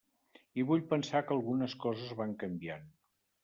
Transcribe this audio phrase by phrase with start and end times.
[0.61, 2.93] I vull pensar que algunes coses van canviant.